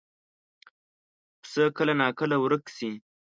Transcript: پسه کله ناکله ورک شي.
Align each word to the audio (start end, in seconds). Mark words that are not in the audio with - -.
پسه 1.41 1.63
کله 1.77 1.93
ناکله 2.01 2.35
ورک 2.39 2.65
شي. 2.77 2.91